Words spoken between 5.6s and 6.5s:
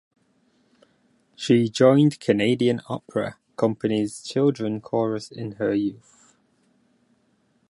youth.